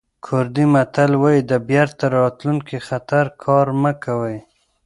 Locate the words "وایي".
1.21-1.41